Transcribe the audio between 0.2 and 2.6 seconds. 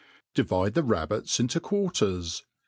DIVIDE the rabbits into quarters.